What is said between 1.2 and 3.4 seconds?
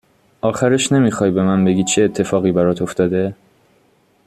به من بگی چه اتفاقی برات افتاده؟